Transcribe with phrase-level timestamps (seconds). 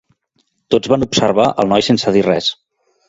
[0.75, 2.49] Tots van observar el noi sense dir res.